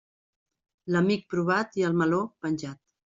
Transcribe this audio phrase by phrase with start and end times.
[0.95, 2.81] L'amic provat i el meló penjat.